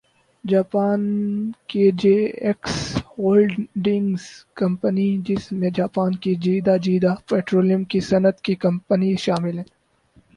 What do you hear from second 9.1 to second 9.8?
شامل ہیں